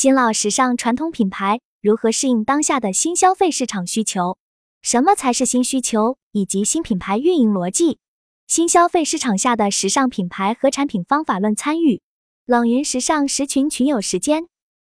[0.00, 4.38] 新老时尚传统品牌如何适应当下的新消费市场需求？
[4.80, 6.16] 什么才是新需求？
[6.32, 7.98] 以及新品牌运营逻辑？
[8.46, 12.00] 新消费市场下的时尚品牌和产品方法论参与。
[12.46, 14.46] 冷云时尚十群群友时间，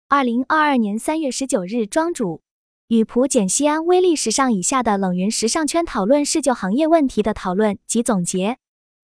[0.09, 2.43] 二零二二年三月十九日，庄主
[2.87, 8.59] 与普简西安微利时尚以下的冷云时尚圈讨论是就行业问题的讨论及总结。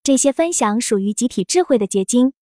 [0.04, 2.34] 这些分享属于集体智慧的结晶，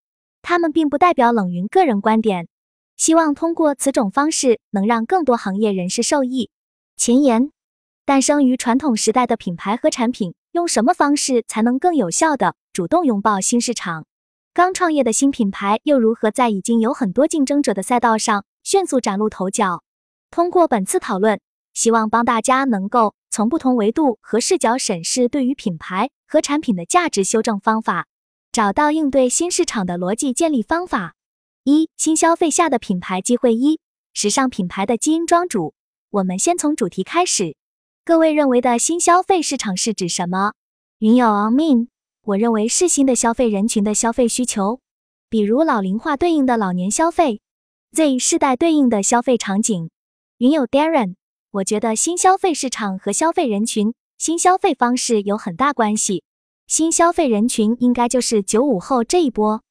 [0.42, 2.50] 他们并不代表冷云个人观点。
[2.98, 6.50] 希望通过此种方式，能让更多行业人士受益。
[6.96, 7.52] 前言：
[8.06, 14.06] 诞生于传统时代的品牌和产品，用什么方式才能更有效的主动拥抱新市场？
[14.54, 19.82] 刚创业的新品牌又如何在已经有很多竞争者的赛道上迅速崭露头角？
[20.30, 21.42] 通过本次讨论，
[21.74, 28.06] 希望帮大家能够从不同维度和视角审视对于品牌和产品的价值修正方法，
[28.52, 31.16] 找到应对新市场的逻辑建立方法。
[31.66, 33.56] 一、新消费下的品牌机会。
[33.56, 33.80] 一、
[34.14, 35.74] 时尚品牌的基因庄主。
[36.10, 37.56] 我们先从主题开始。
[38.04, 40.52] 各位认为的新消费市场是指什么？
[41.00, 41.88] 云友 on min。
[42.26, 44.82] 我认为是新的消费人群的消费需求，
[45.30, 47.40] 比如老龄化对应的老年消费
[47.94, 49.90] ，Z 世代对应的消费场景。
[50.40, 51.16] 云友 Darren，
[51.52, 56.26] 我觉得新消费市场和消费人群、新消费方式有很大关系。
[56.68, 59.63] 新消费人群应该就是九五后这一波，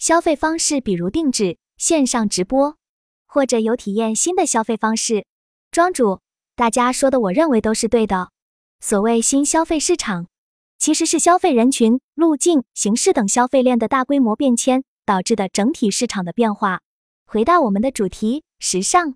[0.00, 2.78] 消费方式比如定制、线上直播，
[3.26, 5.26] 或者有体验新的消费方式。
[5.70, 6.20] 庄主，
[6.56, 8.30] 大家说的我认为都是对的。
[8.80, 10.26] 所谓新消费市场。
[10.78, 16.80] 其实是消费人群、路径、形式等消费链的大规模变迁导致的整体市场的变化。
[17.26, 19.14] 回到我们的主题，时尚。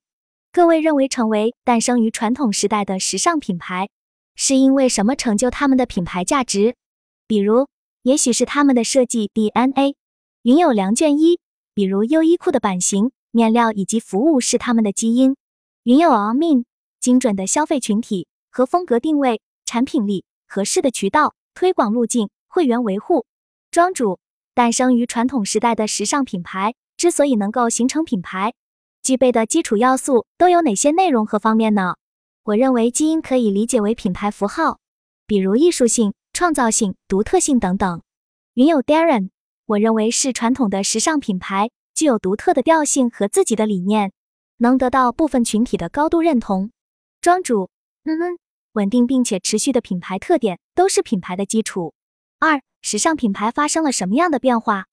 [0.53, 3.89] 各位认为成为诞生于传统时代的时尚品牌，
[4.37, 6.77] 是因为什么成就他们的品牌价值？
[7.27, 7.69] 比如，
[8.03, 9.97] 也许是他们的设计 DNA。
[10.45, 11.41] 云有良卷一，
[11.73, 15.37] 比如优衣库的版型、面料以及服务是他们的基因。
[15.85, 16.65] 云有 a min，
[17.01, 21.35] 精准的消费群体和风格定位、产品力、合适的渠道。
[21.55, 23.25] 推广路径、会员维护、
[23.71, 24.19] 庄主，
[24.55, 28.53] 诞生于传统时代的时尚品牌之所以能够形成品牌，
[29.03, 31.95] 具备的基础要素都有哪些内容和方面呢？
[32.43, 34.81] 我认为基因可以理解为品牌符号，
[35.27, 38.03] 比如艺术性、创造性、独特性等等。
[38.53, 39.31] 云友 Darren，
[39.67, 44.13] 我认为是传统的时尚品牌具有独特的调性和自己的理念，
[44.59, 46.71] 能得到部分群体的高度认同。
[47.21, 47.71] 庄主，
[48.05, 48.39] 嗯嗯。
[48.73, 51.95] 稳定并且持续的品牌特点都是品牌的基础。
[52.41, 54.87] 二、时尚品牌发生了什么样的变化？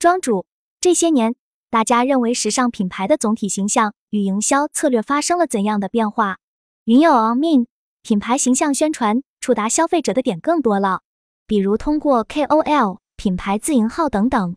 [0.00, 0.44] 庄主，
[0.80, 1.36] 这些年
[1.70, 6.38] 大家认为时尚品牌的总体形象与营销策略发生了怎样的变化？
[6.84, 7.66] 云友 on me，
[8.02, 11.02] 品牌形象宣传触达消费者的点更多了，
[11.46, 14.56] 比如通过 KOL、品牌自营号等等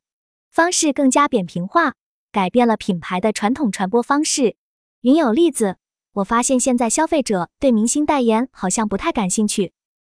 [0.51, 1.95] 方式更加扁平化，
[2.31, 4.55] 改变了品牌的传统传播方式。
[5.01, 5.77] 云有例子。
[6.13, 9.71] 我发现现在消费者对明星代言好像不太感兴趣，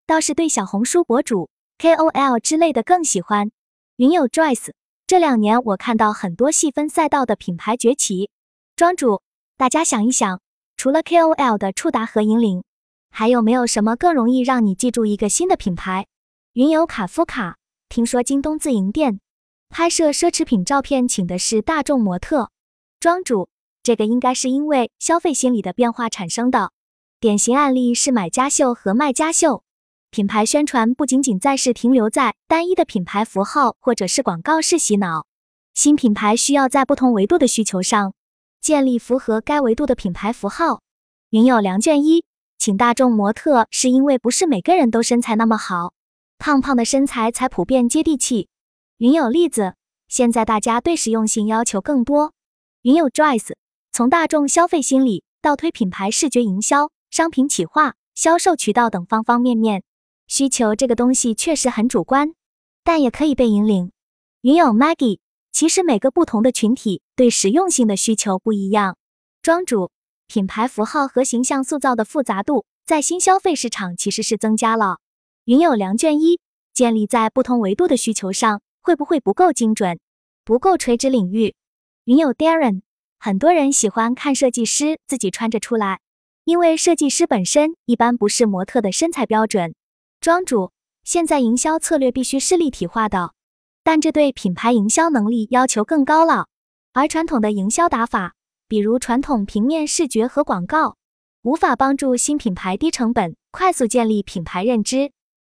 [0.08, 3.52] 倒是对小红书博主、KOL 之类的更喜欢。
[3.98, 4.72] 云友 Joyce，
[5.06, 8.32] 这两年我看到很多细分赛道的品牌崛起。
[8.76, 9.22] 庄主，
[9.56, 10.42] 大家想一想，
[10.76, 12.64] 除了 KOL 的触达和引领，
[13.12, 16.08] 还有没有什么更容易让你记住一个新的品牌？
[16.54, 17.58] 云友卡夫卡，
[17.94, 19.20] 听说京东自营店
[19.70, 22.50] 拍摄奢侈品照片请的是大众模特。
[23.00, 23.50] 庄主。
[23.84, 26.72] 这个应该是因为消费心理的变化产生的。
[27.20, 29.62] 典型案例是买家秀和卖家秀。
[30.10, 35.28] 品牌宣传不仅仅在是停留在单一的品牌符号或者是广告式洗脑，
[35.76, 38.16] 新品牌需要在不同维度的需求上
[38.60, 40.82] 建立符合该维度的品牌符号。
[41.30, 42.26] 云友梁卷一，
[42.58, 45.94] 请大众模特是因为不是每个人都身材那么好，
[46.46, 48.50] 胖胖的身材才普遍接地气。
[48.98, 49.76] 云友例子，
[50.10, 52.34] 现在大家对实用性要求更多。
[52.82, 53.54] 云友 Joyce。
[53.94, 59.84] 从大众消费心理到推品牌视觉营销、商品企划、销售渠道等方方面面，
[60.28, 62.34] 需求这个东西确实很主观，
[62.84, 63.94] 但也可以被引领。
[64.42, 65.20] 云友 Maggie，
[65.54, 68.98] 其实每个不同的群体对实用性的需求不一样。
[69.42, 69.92] 庄主，
[70.28, 74.98] 品牌符号和形象塑造的复杂度在新消费市场其实是增加了。
[75.46, 76.40] 云友梁卷一，
[76.74, 80.00] 建立在不同维度的需求上会不会不够精准，
[80.46, 81.54] 不够垂直领域？
[82.06, 82.82] 云友 Darren。
[83.20, 86.00] 很多人喜欢看设计师自己穿着出来，
[86.46, 89.76] 因为设计师本身一般不是模特的身材标准。
[90.22, 90.72] 庄主，
[91.04, 93.34] 现在营销策略必须是立体化的，
[93.84, 96.48] 但这对品牌营销能力要求更高了。
[96.94, 98.36] 而传统的营销打法，
[98.70, 100.96] 比如传统平面视觉和广告，
[101.42, 105.12] 无法帮助新品牌低成本快速建立品牌认知。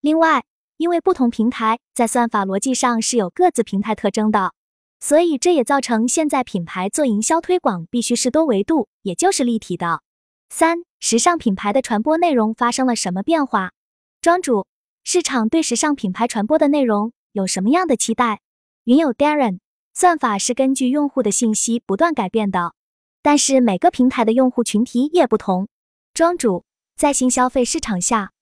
[0.04, 0.44] 另外，
[0.76, 4.54] 因为不同平台在算法逻辑上是有各自平台特征的。
[5.00, 10.02] 所以这也造成现在品牌做营销推广必须是多维度，也就是立体的。
[10.50, 13.72] 三、时尚品牌的传播内容发生了什么变化？
[14.20, 14.68] 庄主，
[15.06, 18.42] 市场对时尚品牌传播的内容有什么样的期待？
[18.84, 19.60] 云友 Darren，
[19.94, 22.74] 算法是根据用户的信息不断改变的，
[23.22, 25.70] 但是每个平台的用户群体也不同。
[26.14, 26.66] 庄主，
[26.98, 28.33] 在新消费市场下，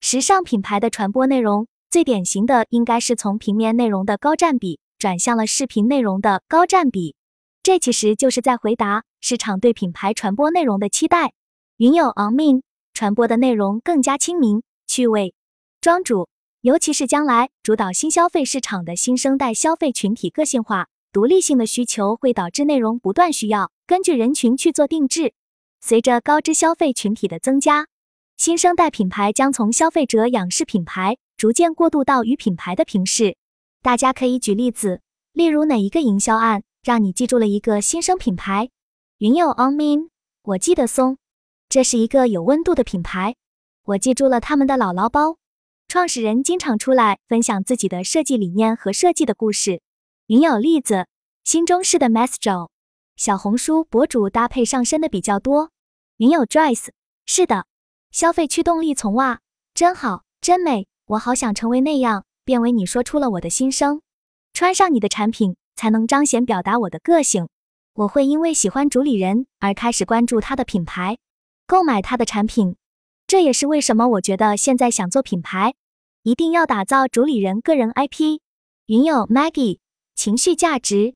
[0.00, 4.80] 时尚品牌的传播内容最典型的应该是从平面内容的高占比。
[4.98, 7.14] 转向了视频内容的高占比，
[7.62, 11.32] 这其实就是在回答市场对品牌传播内容的期待。
[11.78, 12.60] 云有 On Min
[12.92, 15.32] 传播的内容更加亲民、趣味。
[15.80, 16.28] 庄主，
[16.60, 25.32] 尤其是将来主导新消费市场的新生代消费群体个性化、独立性的需求，会导致内容不断需要根据人群去做定制。
[25.80, 27.86] 随着高知消费群体的增加，
[28.40, 33.36] 新生代品牌将从消费者仰视品牌，逐渐过渡到与品牌的平视。
[33.82, 35.02] 大家可以举例子，
[35.34, 38.70] 例如哪一个营销案让你记住了一个新生品牌？
[39.18, 40.08] 云友 On Min，
[40.40, 41.18] 我记得松，
[41.68, 43.34] 这是一个有温度的品牌，
[43.84, 45.36] 我记住了他们的姥姥包。
[45.86, 49.82] 创始人经常出来分享自己的设计理念和设计的故事。
[50.28, 51.06] 云友栗子，
[51.44, 52.70] 新中式的 Master，
[53.16, 55.72] 小红书博主搭配上身的比较多。
[56.16, 56.88] 云友 Joyce，
[57.26, 57.66] 是的，
[58.12, 59.38] 消费驱动力从哇，
[59.72, 62.24] 真好，真美，我好想成为那样。
[62.44, 64.00] 变为你说出了我的心声，
[64.52, 67.48] 穿上你的产品才能彰显表达我的个性。
[67.94, 71.18] 我会因为喜欢主理人而开始关注他的品牌，
[71.68, 72.74] 购买他的产品。
[73.28, 75.74] 这也是为什么我觉得现在想做品牌，
[76.24, 78.40] 一定要打造主理人个人 IP。
[78.86, 79.78] 云友 Maggie，
[80.16, 81.14] 情绪价值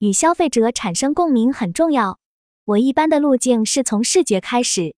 [0.00, 2.18] 与消费者产生共鸣很重要。
[2.66, 4.94] 我一般的路径是从视觉开始，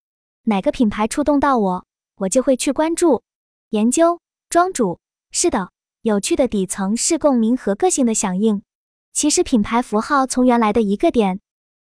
[0.49, 1.87] 哪个品牌触动到我，
[2.19, 3.25] 我就会去关注、
[3.71, 4.21] 研究。
[4.49, 5.01] 庄主，
[5.33, 5.73] 是的。
[6.03, 8.63] 有趣的底层是共鸣和个性的响应。
[9.13, 11.41] 其实品牌符号从原来的一个点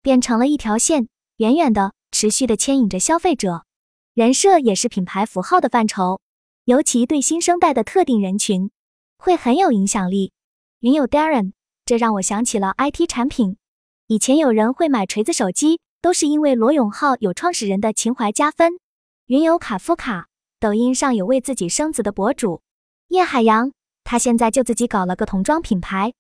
[0.03, 1.07] 变成了一条线，
[1.37, 3.65] 远远的、持续的牵引着消费者。
[4.13, 6.21] 人设也是品牌符号的范畴，
[6.65, 8.73] 尤其对新生代的特定人群
[9.19, 10.33] 会很有影响力。
[10.81, 11.53] 云有 Darren，
[11.85, 13.57] 这让我想起了 IT 产品。
[14.09, 18.79] 以前有人会买锤子手机，都是因为罗永浩有创始人的情怀加分。
[19.27, 20.29] 云游卡夫卡，
[20.59, 22.63] 抖音上有为自己生子的博主
[23.09, 23.73] 叶海洋。
[24.05, 26.15] 他现在就自己搞了个童装品牌，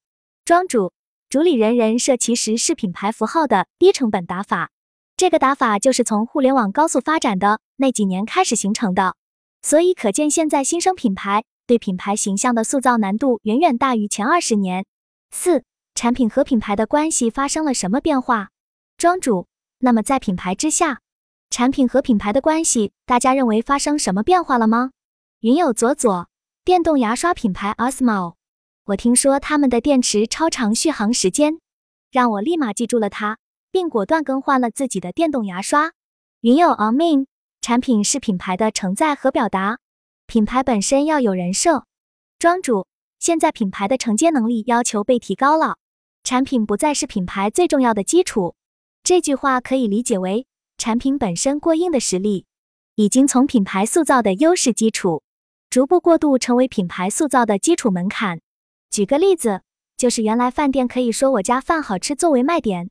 [0.44, 0.92] 庄主
[1.30, 4.70] 主理人人设其实是品牌符号的低成本打法，
[5.16, 9.16] 这个打法就是从互联网高速发展的那几年开始形成的，
[9.62, 14.84] 所以可见现在新生品牌对品牌形象的塑造难度远远大于前二十年。
[15.31, 15.64] 四
[15.94, 18.50] 产品和品牌的关系发生了什么变化？
[18.98, 19.47] 庄主，
[19.78, 21.00] 那么在品牌之下，
[21.50, 24.90] 产品和品牌的关系，大家认为发生什么变化了吗？
[25.40, 26.28] 云友左左。
[26.64, 28.34] 电动牙刷品牌 Osmo，
[28.84, 31.60] 我听说他们的电池超长续航时间，
[32.10, 33.38] 让我立马记住了它，
[33.70, 35.92] 并果断更换了自己的电动牙刷。
[36.42, 37.26] 云友 o m i n
[37.62, 39.78] 产品是品牌的承载和表达，
[40.26, 41.86] 品牌本身要有人设。
[42.38, 42.86] 庄主，
[43.19, 45.78] 现在品牌的承接能力要求被提高了，
[46.22, 48.54] 产品不再是品牌最重要的基础。
[49.08, 50.46] 这句话可以理解为，
[50.76, 52.44] 产品本身过硬的实力，
[52.94, 55.22] 已经从品牌塑造的优势基础。
[55.70, 58.43] 逐步过渡成为品牌塑造的基础门槛。
[58.90, 59.62] 举个例子，
[59.96, 62.90] 就是原来饭店可以说我家饭好吃作为卖点，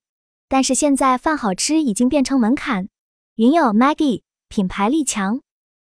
[0.50, 2.90] 但是现在饭好吃已经变成门槛。
[3.36, 5.42] 云友 Maggie，品牌力强，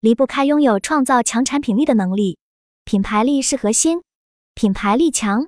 [0.00, 2.36] 离不开拥有创造强产品力的能力。
[2.84, 4.02] 品牌力是核心，
[4.56, 5.46] 品牌力强，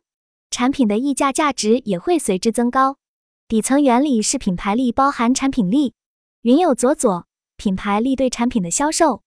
[0.53, 2.97] 产品的溢价价值也会随之增高。
[3.49, 5.95] 底层原理是品牌力包含产品力。
[6.43, 7.25] 云有左左，
[7.57, 9.23] 品牌力对产品的销售。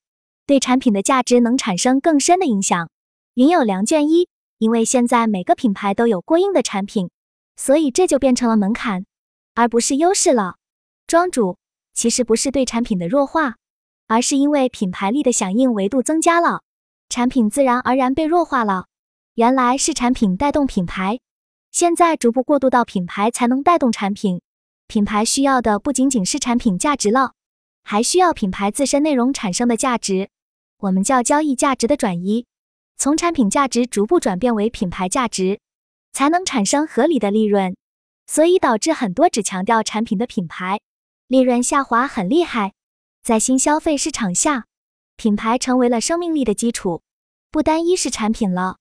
[0.46, 2.88] 对产品的价值能产生更深的影响。
[3.34, 7.10] 云有良卷一，因为现在每个品牌都有过硬的产品，
[7.56, 9.06] 所以这就变成了门槛，
[9.56, 10.58] 而不是优势了。
[11.08, 11.58] 庄主
[11.96, 13.56] 其实不是对产品的弱化，
[14.06, 16.62] 而是因为品牌力的响应维度增加了，
[17.10, 18.86] 产品自然而然被弱化了。
[19.34, 21.20] 原来是产品带动品牌，
[21.72, 24.42] 现在逐步过渡到品牌才能带动产品。
[24.88, 27.34] 品牌需要的不仅仅是产品价值了。
[27.84, 30.30] 还需要品牌自身内容产生的价值，
[30.78, 32.46] 我们叫交易价值的转移，
[32.98, 35.60] 从产品价值逐步转变为品牌价值，
[36.14, 37.76] 才能产生合理的利润。
[38.28, 40.80] 所以导致很多只强调产品的品牌，
[41.28, 42.74] 利润下滑很厉害。
[43.24, 44.66] 在新消费市场下，
[45.18, 47.02] 品牌成为了生命力的基础，
[47.50, 48.78] 不单一是产品了。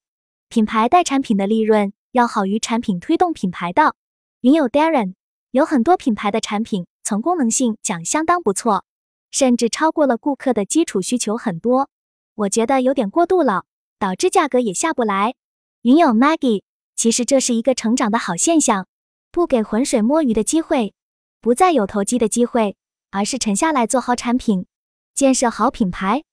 [0.49, 3.95] 品牌带产品的利润要好于产品推动品牌的。
[4.41, 5.15] 云友 Darren
[5.51, 8.85] 有很多品牌的产品从功能性讲相当不错。
[9.31, 11.89] 甚至超过了顾客的基础需求很多，
[12.35, 13.65] 我觉得有点过度了，
[13.97, 15.35] 导致价格也下不来。
[15.83, 16.65] 云友 Maggie，
[16.97, 18.89] 其实这是一个成长的好现象，
[19.31, 20.95] 不给浑水摸鱼的机会，
[21.41, 22.77] 不再有投机的机会，
[23.13, 24.67] 而是沉下来做好产品，
[25.15, 26.25] 建设好品牌。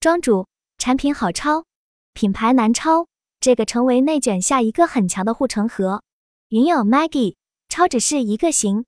[0.00, 0.46] 庄主，
[0.78, 1.66] 产品好抄，
[2.14, 3.06] 品牌难抄，
[3.46, 6.02] 这个成为内卷下一个很强的护城河。
[6.48, 7.36] 云友 Maggie，
[7.68, 8.86] 超只是一个型，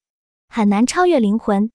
[0.49, 1.71] 很难超越灵魂。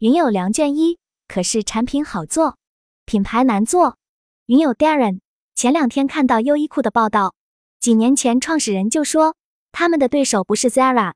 [0.00, 2.58] 云友梁卷一，可是产品好做，
[3.06, 3.96] 品牌难做。
[4.44, 5.20] 云友 Darren，
[5.54, 7.32] 前两天看到优衣库的报道，
[7.80, 9.34] 几年前创始人就说
[9.72, 11.14] 他们的对手不是 Zara、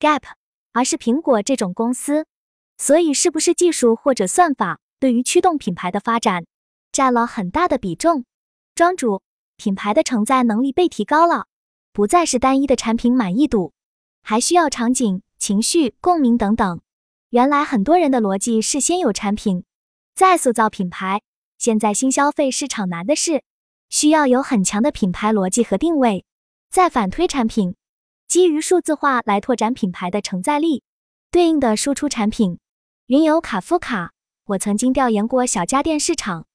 [0.00, 0.22] Gap，
[0.72, 2.24] 而是苹果这种公司。
[2.78, 6.46] 所以是不是技术或者算法对于驱动品牌的发展
[6.90, 8.24] 占了很大的比重？
[8.74, 9.20] 庄主，
[9.62, 11.46] 品牌的承载能力被提高了。
[11.92, 13.72] 不再是单一的产品满意度，
[14.20, 16.80] 还需要场景、情绪、共鸣等等。
[17.30, 19.62] 原来很多人的逻辑是先有产品，
[20.16, 21.22] 再塑造品牌。
[21.58, 23.44] 现在新消费市场难的是，
[23.88, 26.24] 需要有很强的品牌逻辑和定位，
[26.68, 27.76] 再反推产品，
[28.26, 30.82] 基于数字化来拓展品牌的承载力，
[31.30, 32.58] 对应的输出产品。
[33.06, 34.10] 云游卡夫卡，
[34.46, 36.46] 我曾经调研过小家电市场，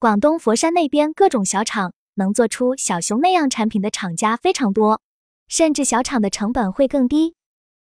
[0.00, 1.92] 广东佛山那边各种小厂。
[2.16, 5.00] 能做出小熊那样产品的厂家非常多，
[5.48, 7.34] 甚至小厂的成本会更低。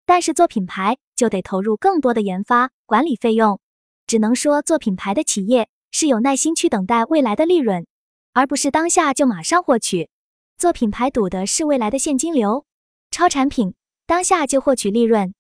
[0.06, 3.60] 但是做品牌就得投入更多的研发管理费用。
[4.08, 7.88] 只能说做品牌的企业是有耐心去等待未来的利润，
[8.34, 10.10] 而不是当下就马上获取。
[10.58, 12.66] 做品牌赌的是未来的现金流，
[13.10, 13.74] 超产品
[14.06, 15.34] 当下就获取利润。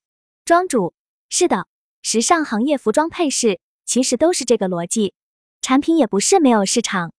[0.45, 0.93] 庄主
[1.29, 1.67] 是的，
[2.01, 5.13] 时尚行业服装配饰其实都是这个逻辑，
[5.61, 7.11] 产品也不是没有市场。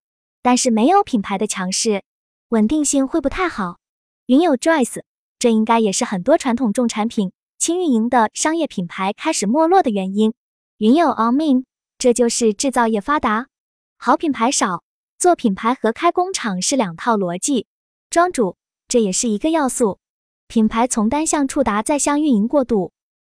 [0.47, 2.05] 但是没有品牌的强势，
[2.50, 3.79] 稳定性会不太好。
[4.26, 5.03] 云有 Joyce，
[5.41, 10.35] 这应该也是很多传统重产品轻运营的商业品牌开始没落的原因。
[10.79, 11.65] 云有 Amin，
[11.99, 13.49] 这就是制造业发达，
[13.99, 14.85] 好品牌少。
[15.19, 17.67] 做品牌和开工厂是两套逻辑。
[18.09, 19.99] 庄主，这也是一个要素。
[20.47, 22.93] 品牌从单向触达再向运营过渡，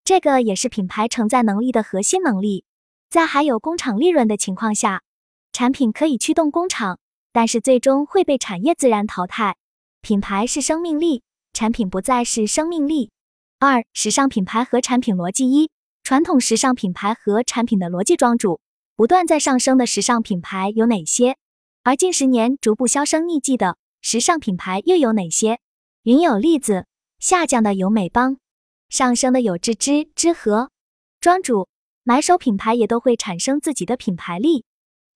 [0.05, 2.67] 这个也是品牌承载能力的核心能力。
[3.09, 5.01] 在还有工厂利润的情况下。
[5.53, 6.99] 产品可以驱动工厂，
[7.33, 9.57] 但是最终会被产业自然淘汰。
[10.01, 13.11] 品牌是生命力，产品不再是生命力。
[13.59, 15.71] 二、时尚品牌和产品逻辑一、
[16.05, 18.61] 传统时尚品牌和产品的逻辑庄主，
[18.95, 21.37] 不断在上升的时尚品牌有哪些？
[21.83, 25.59] 而近十年逐步销声匿迹的时尚品牌又有哪些？
[26.05, 26.87] 云有例子，
[27.19, 28.39] 下降的有美邦，
[28.89, 30.71] 上升的有芝芝、知和。
[31.21, 31.69] 庄主
[32.05, 34.65] 买手品牌也都会产生自己的品牌力。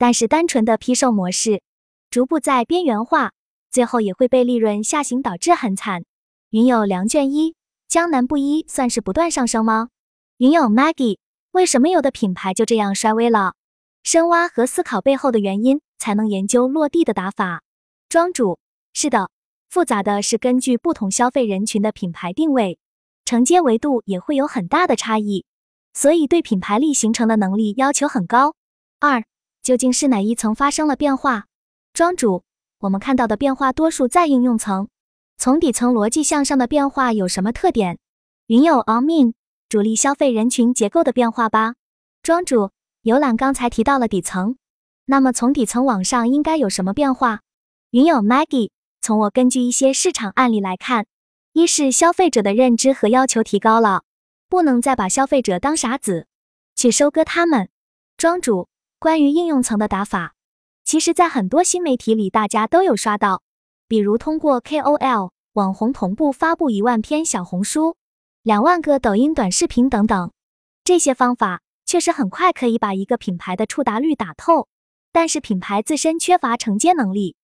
[0.03, 1.63] 但是单纯的批售模式
[2.11, 3.31] 逐步在边缘化，
[3.71, 6.03] 最后也会被利润下行导致很惨。
[6.51, 7.55] 云友梁卷一，
[7.87, 9.91] 江南布衣算是不断上升吗？
[10.39, 11.19] 云友 Maggie，
[11.53, 13.55] 为什么有的品牌就这样衰微了？
[14.03, 17.63] 深挖和思考背后的原因，才能研究落地的打法。
[18.09, 18.59] 庄主，
[18.93, 19.31] 是的，
[19.71, 22.77] 复杂的是根据不同消费人群的品牌定位，
[23.25, 25.45] 承接维度也会有很大的差异，
[25.95, 28.57] 所以对品牌力形成的能力要求很高。
[28.99, 29.23] 二。
[29.63, 31.47] 究竟是哪一层发生了变化？
[31.93, 32.43] 庄主，
[32.81, 34.89] 我们看到的变化多数在应用层，
[35.39, 38.01] 从底层逻辑向上的变化有什么特点？
[38.49, 39.35] 云友 On Min，
[39.69, 41.75] 主力消费人群结构的变化吧。
[42.25, 42.71] 庄主，
[43.03, 44.57] 游览刚才提到了底层，
[45.05, 47.43] 那么从底层往上应该有什么变化？
[47.91, 51.07] 云友 Maggie，从我根据一些市场案例来看，
[51.53, 54.03] 一是消费者的认知和要求提高了，
[54.49, 56.27] 不能再把消费者当傻子
[56.75, 57.69] 去收割他们。
[58.17, 58.72] 庄主。
[59.03, 60.35] 关于应用层的打法，
[60.85, 63.43] 其实，在很多新媒体里，大家都有刷到，
[63.89, 67.97] 比如通过 KOL 网红同步发布一万篇小红书、
[68.45, 70.31] 两万个抖音短视频等等。
[70.85, 74.69] 这些方法确实很快可以把一个品牌的触达率打透，
[75.11, 77.35] 但是品牌自身缺乏承接能力，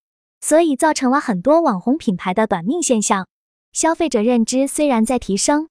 [0.40, 3.26] 所以造成了很多网红品牌的短命现象。
[3.72, 5.68] 消费者认知虽然在提升，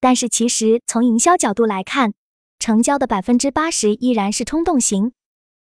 [0.00, 2.14] 但是其实从营销角度来看，
[2.58, 5.12] 成交的百分之八十依然是冲动型。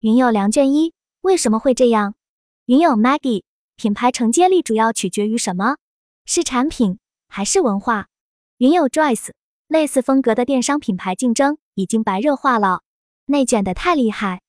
[0.07, 2.15] 云友梁卷一为什么会这样？
[2.65, 3.43] 云友 Maggie
[3.75, 5.75] 品牌承接力主要取决于什么？
[6.23, 8.07] 是产品还是文化？
[8.57, 9.31] 云友 Joyce
[9.67, 12.83] 类似风格的电商品牌竞争已经白热化了，
[13.25, 14.41] 内卷的太厉害。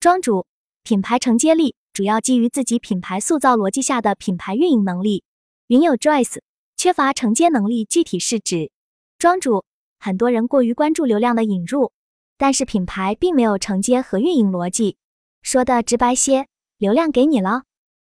[0.00, 0.46] 庄主
[0.82, 5.22] 品牌承接力主要基于自己品牌塑造逻辑下的品牌运营能力。
[5.68, 6.40] 云友 Joyce
[6.76, 8.72] 缺乏承接能力，具体是指
[9.16, 9.64] 庄主
[10.00, 11.92] 很多人过于关注流量的引入。
[12.36, 14.96] 但是品牌并没有承接和运营逻辑，
[15.44, 16.46] 说的直白些，
[16.78, 17.64] 流量给你了，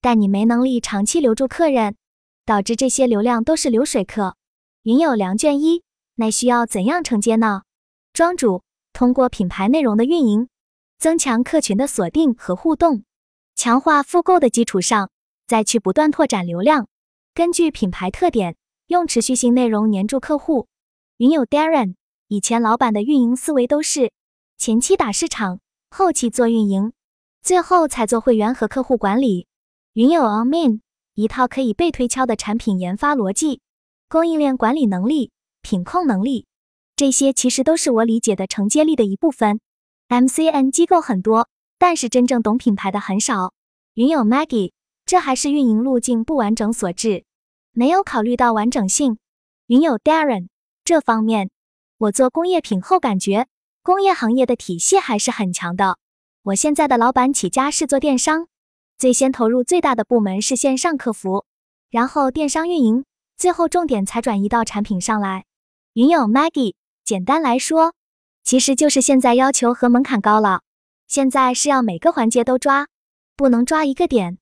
[0.00, 1.94] 但你没能力长期留住客人，
[2.44, 4.37] 导致这些流量都是流水客。
[4.82, 5.84] 云有良卷一，
[6.16, 7.62] 那需要怎样承接呢？
[8.12, 10.49] 庄主通过品牌内容的运营，
[10.99, 13.04] 增强客群的锁定和互动，
[13.54, 15.08] 强化复购的基础上，
[15.46, 16.88] 再去不断拓展流量，
[17.32, 18.56] 根据品牌特点，
[18.88, 20.66] 用持续性内容黏住客户。
[21.18, 21.94] 云友 Darren，
[22.26, 24.10] 以前老板的运营思维都是
[24.58, 25.60] 前期打市场，
[25.90, 26.92] 后期做运营，
[27.42, 29.47] 最后才做会员和客户管理。
[29.94, 30.80] 云友 Amin，
[31.14, 33.61] 一套可以被推敲的产品研发逻辑、
[34.09, 35.32] 供应链管理能力、
[35.62, 36.47] 品控能力，
[36.97, 39.61] 这些其实都是我理解的承接力的一部分。
[40.09, 43.52] MCN 机构很多，但是真正懂品牌的很少。
[43.94, 44.73] 云友 Maggie，
[45.06, 47.25] 这还是运营路径不完整所致，
[47.73, 49.18] 没有考虑到完整性。
[49.66, 50.49] 云友 Darren。
[50.82, 51.50] 这方面，
[51.99, 53.47] 我做工业品后感觉
[53.82, 55.99] 工业行业的体系还是很强的。
[56.42, 58.47] 我现在的老板起家是做电商，
[58.97, 61.44] 最先投入最大的部门是线上客服，
[61.90, 63.04] 然后电商运营，
[63.37, 65.44] 最后重点才转移到产品上来。
[65.92, 67.92] 云友 Maggie，简单来说，
[68.42, 70.62] 其实就是现在要求和门槛高了，
[71.06, 72.88] 现在是要每个环节都抓，
[73.37, 74.38] 不能抓一个点。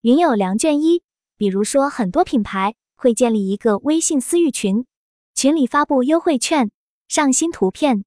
[0.00, 1.02] 云友梁卷一，
[1.36, 4.86] 比如说很多品牌会建立一个微信私域群。
[5.34, 6.70] 群里发布优惠券，
[7.08, 8.04] 上新图片，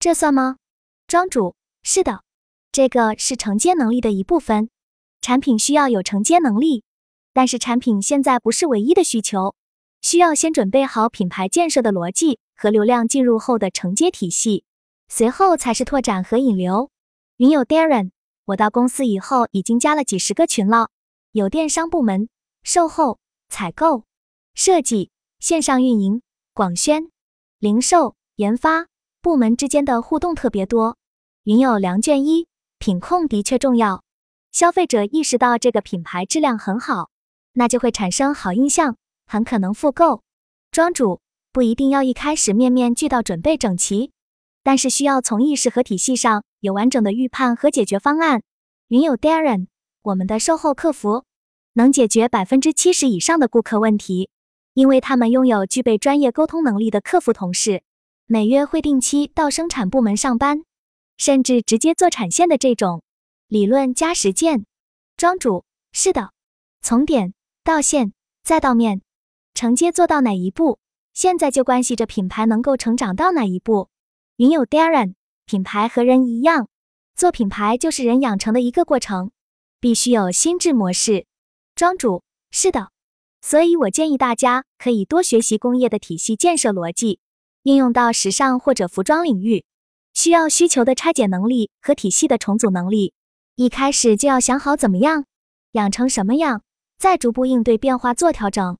[0.00, 0.56] 这算吗？
[1.06, 2.22] 庄主，是的，
[2.78, 4.70] 这个是承接能力的一部分。
[5.20, 6.84] 产品需要有承接能力，
[7.32, 9.56] 但是产品现在不是唯一的需求，
[10.00, 14.62] 需要先准备好品牌建设的逻辑和流量进入后的承接体系，
[15.08, 16.88] 随后才是拓展和引流。
[17.38, 18.12] 云友 Darren，
[18.44, 20.90] 我到公司以后已经加了几十个群了，
[21.32, 22.28] 有电商部门、
[22.62, 23.18] 售后、
[23.48, 24.04] 采购、
[24.54, 26.22] 设计、线上运营。
[26.54, 27.10] 广宣、
[27.58, 28.86] 零售、研发
[29.20, 30.96] 部门之间的互动特别多。
[31.42, 32.46] 云友梁卷一，
[32.78, 34.02] 品控的确重要。
[34.50, 37.10] 消费者意识到这个品牌质量很好，
[37.52, 40.22] 那就会产生好印象，很可能复购。
[40.70, 41.20] 庄主
[41.52, 44.12] 不一定要一开始面面俱到准备整齐，
[44.62, 48.42] 但是需要从意识和体系上有完整的预判和解决方案。
[48.88, 49.66] 云友 Darren，
[50.02, 51.24] 我们的售后客服
[51.74, 54.30] 能解决百分之七十以上的顾客问题。
[54.74, 57.82] 因为他们拥有具备专业沟通能力的客服同事，
[58.26, 60.62] 每月会定期到生产部门上班，
[61.18, 63.02] 甚至直接做产线的这种
[63.48, 64.64] 理论加实践。
[65.16, 66.32] 庄主，是的，
[66.80, 69.02] 从点到线再到面，
[69.52, 70.78] 承接做到哪一步，
[71.12, 73.90] 现在就关系着品牌能够成长到哪一步。
[74.36, 75.14] 云友 Darren，
[75.44, 76.68] 品牌和人一样，
[77.16, 79.32] 做品牌就是人养成的一个过程，
[79.80, 81.26] 必须有心智模式。
[81.74, 82.90] 庄主，是的。
[83.40, 87.20] 所以我建议大家可以多学习工业的体系建设逻辑，
[87.62, 89.64] 应用到时尚或者服装领域，
[90.18, 93.12] 需要需求的拆解能力和体系的重组能力。
[93.54, 95.26] 一开始就要想好怎么样，
[95.72, 96.62] 养成什么样，
[96.98, 98.78] 再逐步应对变化做调整。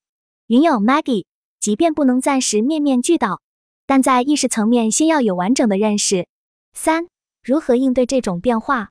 [0.48, 1.26] 云友 Maggie，
[1.60, 3.40] 即便不能暂时面面俱到，
[3.86, 6.26] 但在意识层面先要有完整的认识。
[6.74, 7.06] 三、
[7.40, 8.88] 如何应对这种变化？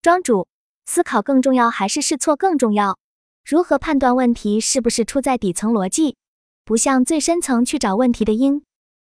[0.00, 0.46] 庄主，
[0.86, 2.96] 思考更重要还是试错更重要？
[3.44, 6.14] 如何判断问题是不是出在底层逻辑，
[6.64, 8.62] 不向最深层去找问题的因，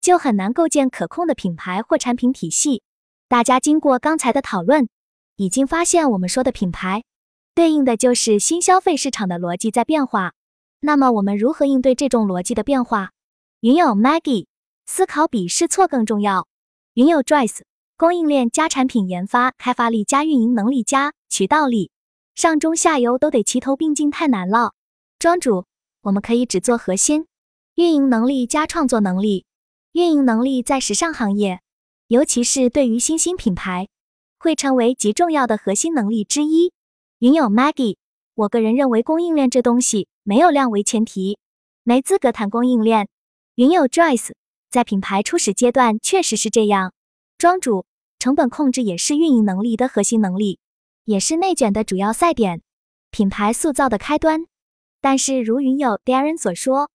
[0.04, 2.84] 就很难构建可控的品牌或产品体系。
[3.30, 4.90] 大家经过刚才的讨论，
[5.38, 7.06] 已经发现我们说的品牌，
[7.56, 10.34] 对应的就是新消费市场的逻辑在变化。
[10.82, 13.12] 那么我们如何应对这种逻辑的变化？
[13.62, 14.48] 云友 Maggie，
[14.86, 16.50] 思考比试错更重要。
[16.96, 17.62] 云友 Joyce，
[17.96, 21.92] 供应链加产品研发开发力加运营能力加渠道力。
[22.36, 24.74] 上中下游都得齐头并进，太难了。
[25.18, 25.64] 庄主，
[26.02, 27.26] 我们可以只做核心
[27.76, 29.46] 运营能力加创作能力。
[29.94, 31.62] 运营能力在时尚行业，
[32.08, 33.90] 尤其是对于新兴品牌，
[34.40, 36.74] 会成为极重要的核心能力之一。
[37.20, 37.98] 云友 Maggie，
[38.34, 41.38] 我个人认为供应链这东西没有量为前提，
[41.84, 43.08] 没资格谈供应链。
[43.54, 44.32] 云友 Joyce，
[44.72, 46.92] 在品牌初始阶段确实是这样。
[47.38, 47.86] 庄主，
[48.18, 50.58] 成本控制也是运营能力的核心能力。
[51.06, 52.64] 也是内卷的主要赛点，
[53.12, 54.48] 品牌塑造的开端。
[55.00, 56.90] 但是，如云友 Darren 所说，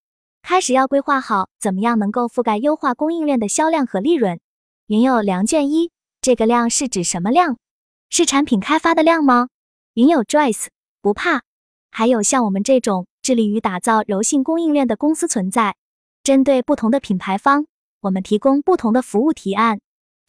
[0.48, 4.40] 开始要规划好怎么样能够覆盖优化供应链的销量和利润。
[4.86, 5.90] 云友梁卷一，
[6.22, 7.58] 这个量是指什么量？
[8.08, 9.50] 是产品开发的量吗？
[9.92, 10.68] 云友 Joyce
[11.02, 11.42] 不怕，
[11.90, 15.76] 还有像我们这种致力于打造柔性供应链的公司存在。
[16.22, 17.66] 针对不同的品牌方，
[18.00, 19.80] 我们提供不同的服务提案。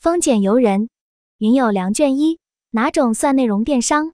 [0.01, 0.89] 丰俭由人。
[1.37, 2.39] 云友梁卷一。
[2.71, 4.11] 哪种算内容电商？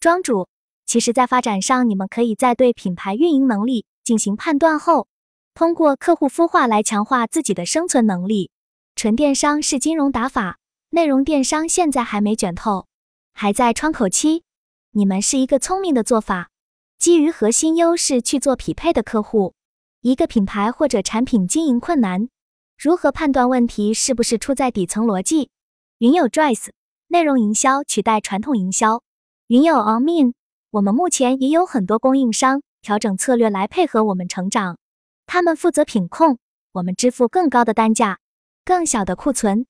[0.00, 0.48] 庄主，
[0.84, 5.06] 其实，在发展上，你们可以在对品牌运营能力进行判断后，
[5.54, 8.50] 通过客户孵化来强化自己的生存能力。
[8.96, 10.58] 纯电商是金融打法，
[10.90, 12.86] 内容电商现在还没卷透，
[13.32, 14.42] 还在窗口期。
[14.90, 16.50] 你们是一个聪明的做法，
[16.98, 19.54] 基于核心优势去做匹配的客户。
[20.00, 22.28] 一个品牌或者产品经营困难，
[22.76, 25.50] 如何判断问题是不是出在底层逻辑？
[25.98, 26.70] 云友 Joyce。
[27.08, 29.02] 内容营销取代传统营销。
[29.46, 30.32] 云友 Amin，
[30.70, 34.78] 我们目前也有很多供应商调整策略来配合我们成长，
[35.26, 36.38] 他们负责品控，
[36.72, 38.18] 我们支付更高的单价。
[38.64, 39.66] 更小的库存。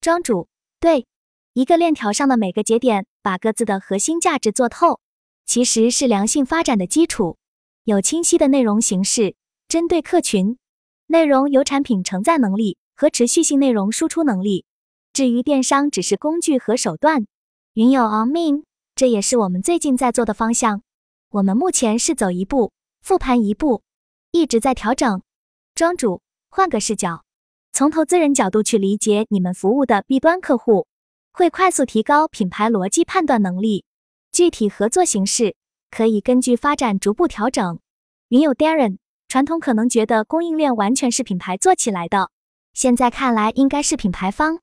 [0.00, 0.48] 庄主，
[0.80, 1.06] 对，
[1.52, 5.00] 一个链条上的每个节点把各自的核心价值做透，
[5.44, 7.36] 其实是良性发展的基础。
[7.84, 9.34] 有清晰的内容形式，
[9.66, 10.56] 针对客群，
[11.06, 14.64] 内容有产品承载能力和持续性内容输出能力。
[15.12, 17.26] 至于电商，只是工具和手段。
[17.74, 20.82] 云有 on me，这也是我们最近在做的方向。
[21.30, 23.82] 我们目前是走一步复盘一步，
[24.30, 25.22] 一直在调整。
[25.74, 27.24] 庄主，换个视角，
[27.72, 30.86] 从投资人角度去理解你们服务的 B 端客户，
[31.32, 33.84] 会快速提高品牌逻辑判断能力。
[34.32, 35.56] 具体合作形式
[35.90, 37.80] 可以根据发展逐步调整。
[38.28, 42.30] 云有 Darren，传统可能觉得供应链完全是品牌做起来的，
[42.74, 44.60] 现在看来应该是品牌方、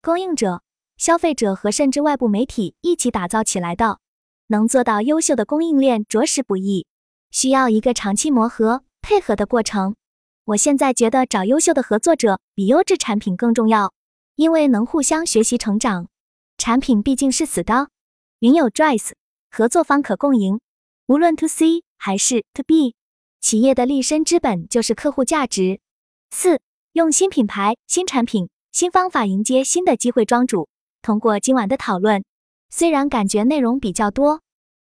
[0.00, 0.62] 供应者。
[0.96, 4.00] 消费者和甚至外部媒体一起打造起来的，
[4.48, 6.88] 能做到优秀的供应链着实不易，
[7.30, 9.96] 需要一个长期磨合配合的过程。
[10.44, 13.92] 我现在觉得找优秀的合作者比优质产品更重要，
[14.36, 16.08] 因为能互相学习成长。
[16.56, 17.88] 产品毕竟是死的，
[18.40, 19.12] 云有 Drive，
[19.50, 20.60] 合作方可共赢。
[21.06, 22.94] 无论 To C 还是 To B，
[23.40, 25.80] 企业的立身之本就是客户价值。
[26.30, 26.60] 四，
[26.92, 30.24] 用新品牌、新产品、新方法迎接新的机会。
[30.24, 30.68] 庄主。
[31.00, 32.24] 通过今晚的讨论，
[32.70, 34.42] 虽然感觉内容比较多，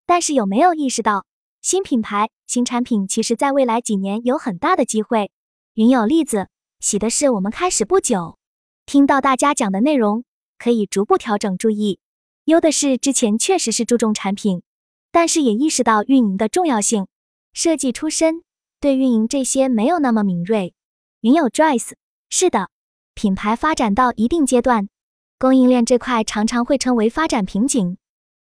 [0.06, 1.26] 但是有没有意识到
[1.62, 5.30] 新品牌、新产品其实在未来几年有很大的机会？
[5.76, 8.40] 云有例子，喜的是我们开始不久，
[8.88, 10.24] 听到大家讲的内容，
[10.58, 12.00] 可以逐步调整注意；
[12.46, 14.64] 忧的是之前确实是注重产品，
[15.12, 17.06] 但是也意识到运营的重要性。
[17.54, 18.42] 设计出身，
[18.80, 20.74] 对运营这些没有那么敏锐。
[21.20, 21.92] 云有 Joyce，
[22.32, 22.72] 是的，
[23.14, 24.90] 品牌发展到一定阶段。
[25.38, 27.98] 供应链这块常常会成为发展瓶颈。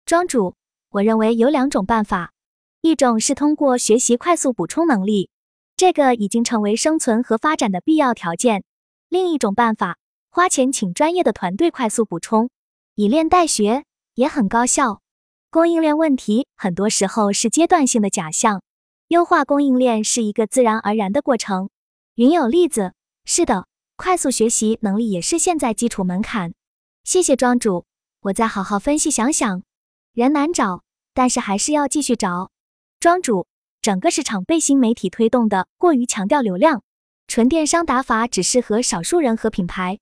[0.05, 0.55] 庄主，
[0.91, 2.31] 我认为有两种办法，
[2.81, 5.29] 一种是通过学习快速补充能力，
[5.75, 8.61] 这个已经成为生存和发展的必要条件；
[9.09, 9.97] 另一种办法，
[10.29, 12.49] 花钱请专业的团队快速补充，
[12.95, 13.83] 以练代学
[14.15, 15.01] 也很高效。
[15.49, 18.61] 供应链问题很多时候是阶段性的假象，
[19.09, 21.69] 优化供应链是一个自然而然的过程。
[22.15, 22.93] 云有例子，
[23.25, 26.53] 是的，快速学习能力也是现在基础门槛。
[27.03, 27.85] 谢谢庄主，
[28.21, 29.63] 我再好好分析想想。
[30.13, 32.51] 人难找，但是还是要继续找。
[32.99, 33.47] 庄主，
[33.81, 36.83] 整个市场被新媒体推动的过于强调流量，
[37.27, 39.99] 纯电商打法只适合少数人和品牌。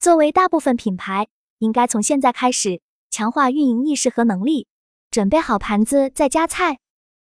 [0.00, 2.80] 作为大部分品牌，应该从现在开始
[3.10, 4.66] 强化运营意识和能力，
[5.10, 6.78] 准备好盘子再加菜。